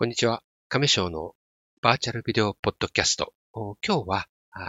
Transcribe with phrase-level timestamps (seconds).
[0.00, 0.42] こんにちは。
[0.70, 1.34] 亀章の
[1.82, 3.34] バーチャルビデオポッドキャスト。
[3.52, 4.26] 今日は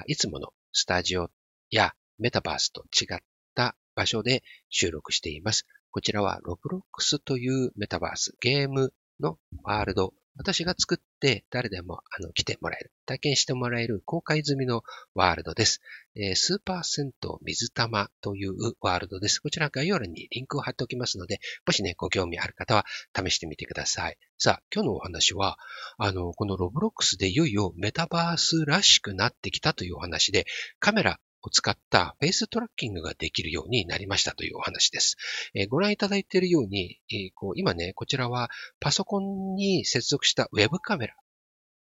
[0.08, 1.30] いつものスタジオ
[1.70, 3.20] やメタバースと違っ
[3.56, 5.66] た場所で収録しています。
[5.90, 15.82] こちらはロブロックスというメタバース、ゲームのワールド私が作って誰でもあの来てもらえる、体験してもらえる公開済みのワールドです。
[16.16, 19.40] えー、スーパー銭湯水玉というワールドです。
[19.40, 22.86] こちら概要欄にリンクを貼っておきますので、もしね、ご興味ある方は
[23.16, 24.18] 試してみてください。
[24.38, 25.58] さあ、今日のお話は、
[25.98, 30.46] あの、この Roblox でいよいよメタバースらしくなってきたというお話で、
[30.80, 35.18] カメラを使った face tracking ができるようになりましたというお話です。
[35.54, 38.50] えー、ご覧いただいているように、えー、こう今ね、こちらは
[38.80, 41.16] パソコンに接続したウェブカメラ。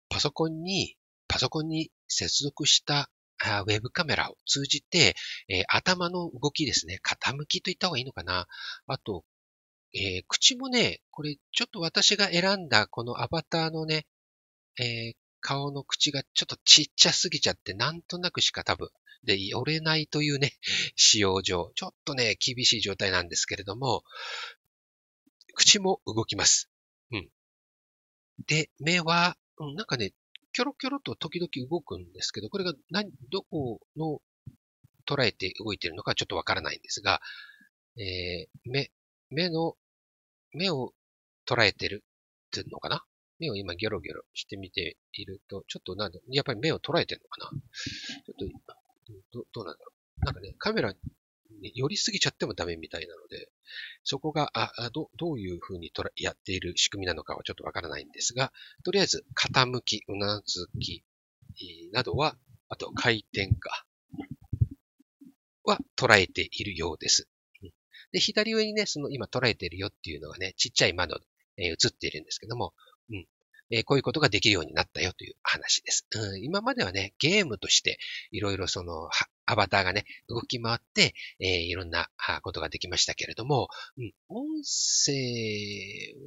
[0.09, 0.95] パソコンに、
[1.27, 3.09] パソコンに接続した
[3.65, 5.15] ウェブカメラを通じて、
[5.49, 8.47] えー、頭の動きですね、傾きと言った方がいいのかな。
[8.87, 9.25] あと、
[9.93, 14.05] えー、口もね、これちょっと私が選んだこのアバターのね、
[14.79, 18.89] えー、顔の口がちょっとちっちゃすぎちゃって、なんとなくしか多分
[19.25, 20.53] で寄れないというね、
[20.95, 24.03] 使用上、ちょっとね、厳しい状態なんですけれども、
[25.53, 26.69] 口も動きます。
[27.11, 27.29] うん。
[28.47, 30.13] で、目は、うん、なんかね、
[30.53, 34.21] キョロキョロと時々動くんですけど、これが何、どこの
[35.05, 37.21] 捉えて動いているのかちょっとわからないんですが、
[37.97, 38.91] えー、目、
[39.29, 39.75] 目の、
[40.53, 40.93] 目を
[41.45, 42.03] 捉えてる
[42.47, 43.03] っていうのかな？
[43.37, 47.61] 目を今ギョロギョロしてみていると、ちょっとなんだ、やっぱり目を捉えてるのかな？
[48.25, 48.45] ちょっと
[49.31, 49.91] どどうなんだろ
[50.23, 50.25] う。
[50.25, 50.93] なんかね、カメラ
[51.61, 53.49] に寄りすぎちゃってもダメみたいなので、
[54.03, 58.51] そこが、あ、どどういうふうにやっている仕組みなのかはちょっとわからないんですが、
[58.83, 61.03] とりあえず、傾き、うなずき、
[61.91, 62.37] などは、
[62.69, 63.85] あと回転か、
[65.63, 67.27] は捉えているようです。
[68.11, 71.25] で、左上にね、その今捉えているよっていうのがね、ちっちゃい窓で、
[71.57, 72.73] えー、映っているんですけども、
[73.09, 73.27] うん。
[73.71, 76.07] えー、こういうことができるようになったよという話です。
[76.11, 77.97] うん、今まではね、ゲームとして
[78.31, 79.09] いろいろその、
[79.47, 82.09] アバターがね、動き回って、えー、いろんな
[82.41, 83.67] ことができましたけれども、
[83.97, 85.13] うん、音声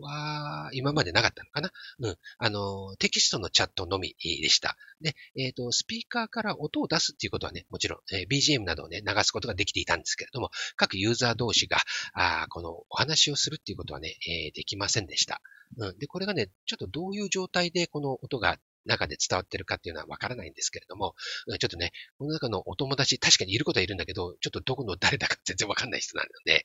[0.01, 1.73] は今までなかったのかな？
[2.01, 4.77] うん、あの、テキストのチャットのみでした。
[5.01, 11.79] で、えっ、ー、と、スピーカーから音を出すっていうことはね、もちろん、えー、BGM などをね、流すことができていたんですけれども、各ユーザー同士が、
[12.15, 15.43] あこのお話をするっていうことはね、えー、できませんでした。
[15.77, 15.99] うん。
[15.99, 18.59] で、これがね、ちょっとどういう状態でこの音が
[18.89, 21.15] 中で伝わってるかっていうのはわからないんですけれども、
[21.47, 26.65] ちょっとね、この中のお友達、確かにいることはいるんだけど、ちょっとどこの誰だか全然わかんない人なので、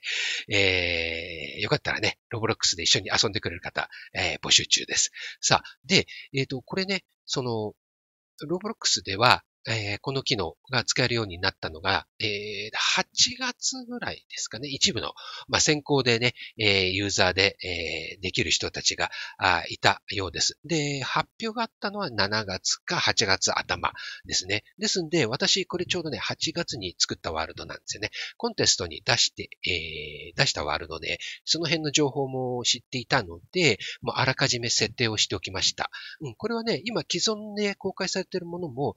[0.49, 5.11] えー、よかったらね、ロボロックスで一緒に遊んでくれる方、えー、募集中です。
[5.41, 7.73] さあ、で、えっ、ー、と、これね、その、
[8.47, 13.05] ロボロックスでは、えー、この機能が使えるようになったのが、えー、8
[13.39, 14.67] 月ぐらいですかね。
[14.67, 15.13] 一部の、
[15.47, 19.11] まあ、先行でね、えー、ユーザーで、えー、できる人たちが
[19.69, 20.59] いたようです。
[20.65, 23.93] で、発表があったのは7月か8月頭
[24.25, 24.63] ですね。
[24.77, 28.11] ですんで、私、これちょうどね、8月に作ったワールドなんですよね。
[28.37, 35.89] コンテストに出して、えー、出したワールドで、その辺の情報も知っていたので、もうあらかじめ設定をしておきました。
[36.21, 38.95] うん、これはね、今既存で公開されているものも、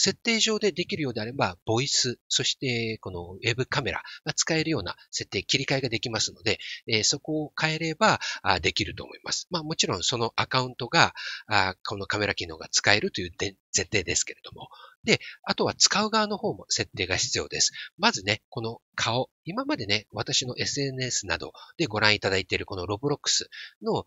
[0.00, 8.18] 設定上でできるようであれば、ボイス、そしてこのウェブカメラが使えるような設定、切り替えができますので、えそこを変えれば
[8.60, 9.46] できると思います。
[9.50, 11.14] まあもちろんそのアカウントが
[11.46, 14.68] あこのカメラ機能が使えるという前提ですけれども。
[15.04, 17.72] で、あとは使う側の方も設定が必要です。
[17.96, 23.48] まずね、この顔、今までね、私の SNS などでご覧いただいているこの Roblox
[23.82, 24.04] の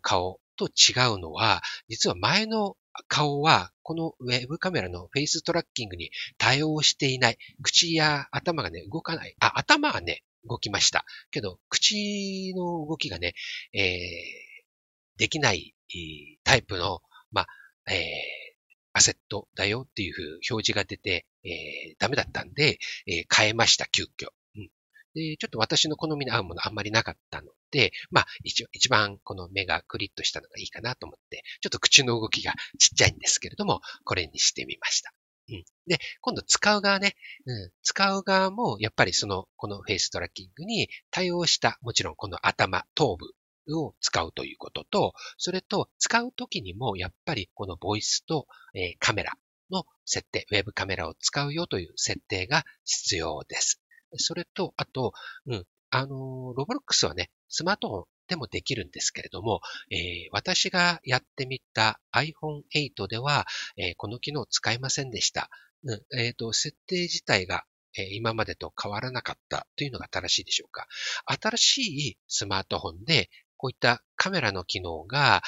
[0.00, 2.76] 顔と違うのは、実は前の
[3.08, 7.38] 顔は、このウェブカメラの face tracking に対応していない。
[7.62, 9.34] 口や頭がね、動かない。
[9.40, 11.04] あ、頭はね、動きました。
[11.30, 13.34] けど、口の動きがね、
[13.72, 15.74] えー、できない
[16.44, 17.98] タイプの、まあ、えー、
[18.92, 20.14] アセットだよっていう
[20.50, 24.28] 表示が出て、えー、ダメだったんで、えー、変えました、急遽。
[24.56, 24.70] うん
[25.14, 35.12] で、ちょっと私の好みに合うものあんまりなかったので、まあ、一一番この目がクリッとしたのがいいかなと思って、ちょっと口の動きがちっちゃいんですけれども、これにしてみました。
[35.48, 37.16] うん、で、今度使う側ね、
[37.46, 43.26] うん、使う側もやっぱりその、このフェイストラッキングに対応した、もちろんこの頭、頭部
[43.76, 49.32] を使うということと、それと使うときにもやっぱりこのボイスと、えー、カメラ
[49.70, 53.80] の設定、ウェブカメラを使うよという設定が必要です。
[54.16, 55.12] それと、あと、
[55.46, 59.60] うん、あの、ロボロックスはね、スマートフォンでもできるんですけれども、
[59.90, 63.46] えー、私がやってみた iPhone 8では、
[63.76, 65.50] えー、この機能使えませんでした。
[65.84, 67.64] うん、え、ー、と、設定自体が、
[67.94, 70.86] え今までと変わらなかったというのが正しいでしょうか。
[71.26, 71.78] 新し
[72.12, 73.28] いスマートフォンで、
[73.58, 75.42] こういったカメラの機能が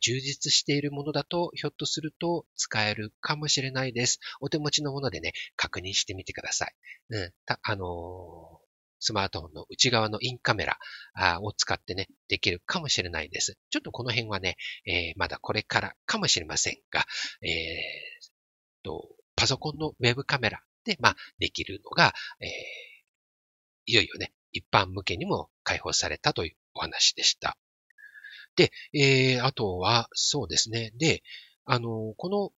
[0.00, 4.18] 充実しているものだと、ひょっとすると使えるかもしれないです。
[4.40, 6.74] お手持ちのものでね、確認してみてください。
[7.10, 7.32] うん、
[7.62, 8.57] あのー
[9.00, 10.78] スマートフォンの内側のインカメラ
[11.40, 13.56] を使ってね、できるかもしれないです。
[13.70, 14.56] ちょっとこの辺はね、
[14.86, 17.04] えー、まだこれからかもしれませんが、
[17.42, 18.28] えー、
[18.82, 22.48] とパソコンのウェブカメラで、まあ、できるのが、えー、
[23.86, 27.56] いよいよね、一般向けにも開放されたというお話でした。
[28.56, 30.92] で、えー、あとは、そうですね。
[30.96, 31.22] で、
[31.64, 32.50] あの、この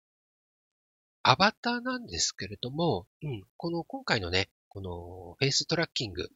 [1.21, 6.29] アバターなんですけれども、うん、この今回のね、このフェイストラッキング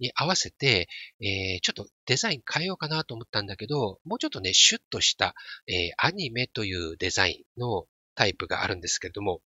[0.00, 0.88] に合わせて、
[1.20, 5.34] えー、ちょっとデザイン変えようかなと思ったんだけど、もうちょっとね、シュッとした、
[5.66, 7.84] えー、アニメというデザインの
[8.14, 9.42] タイプがあるんですけれども、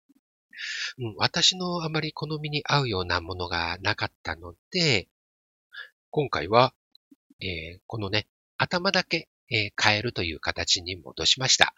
[0.97, 5.07] うん、私のあまり好みに合うようなものがなかったので、
[6.09, 6.73] 今回は、
[7.39, 8.27] えー、このね、
[8.57, 11.73] 頭だけ、えー、変えるという形に戻しました。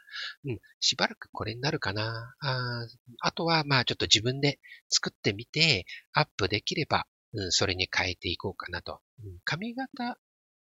[0.45, 2.35] うん、しばらくこれになるかな。
[2.39, 2.87] あ
[3.19, 9.01] あとは、まあちょっと自分で作ってみて、アップできれば、うん、それに変えていこうかなと。
[9.23, 10.17] うん、髪型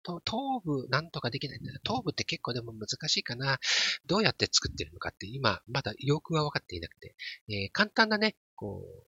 [0.03, 3.59] と、頭部なんとかできないんだ頭部って結構でも難しいかな。
[4.07, 7.17] どうやって作ってるのかって今、まだよくは分かっていなくて、
[7.49, 9.07] えー、簡単なね、こう、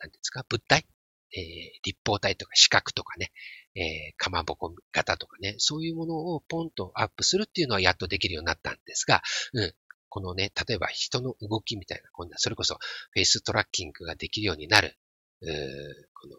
[0.00, 0.86] なんですか、物体？
[1.34, 1.42] えー、
[1.82, 3.32] 立方体とか四角とかね、
[3.74, 9.22] えー、かまぼこ型とかね、そういうものをポンとアップするっていうのはやっとできるようになったんですが、
[9.52, 9.74] うん、
[10.08, 12.78] このね、例えば人の動きみたいな、こんな、それこそ
[13.12, 14.96] フェイストラッキングができるようになる、
[15.42, 15.46] う
[16.14, 16.36] この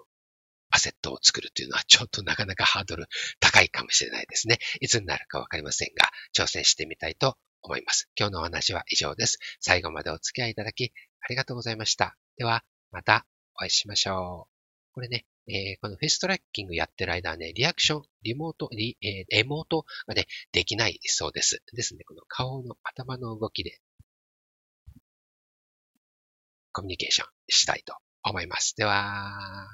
[0.72, 3.08] アセットを作るというのはちょっとなかなかハードル
[3.40, 4.60] 高いかもしれないですね。
[4.82, 8.10] いつになるかわかりませんが、挑戦してみたいと思います。
[8.18, 9.40] 今日のお話は以上です。
[9.60, 10.92] 最後までお付き合いいただき
[11.22, 12.18] ありがとうございました。
[12.38, 13.26] では、また
[13.56, 14.59] お会いしましょう。
[14.94, 21.62] これね、えー、このフェイストラッキングやってる間はね、リアクション、リモート、リえー、エモートがね、できないそうです。
[21.74, 23.80] ですね、この顔の頭の動きで
[26.72, 28.76] コミュニケーションしたいと思います。
[28.76, 29.68] では、